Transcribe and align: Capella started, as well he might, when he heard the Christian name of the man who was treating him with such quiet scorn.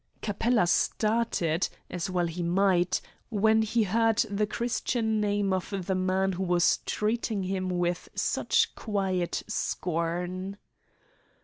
Capella 0.23 0.65
started, 0.65 1.69
as 1.87 2.09
well 2.09 2.25
he 2.25 2.41
might, 2.41 3.01
when 3.29 3.61
he 3.61 3.83
heard 3.83 4.17
the 4.31 4.47
Christian 4.47 5.19
name 5.21 5.53
of 5.53 5.85
the 5.85 5.93
man 5.93 6.31
who 6.31 6.43
was 6.43 6.79
treating 6.87 7.43
him 7.43 7.69
with 7.69 8.09
such 8.15 8.73
quiet 8.73 9.43
scorn. 9.47 10.57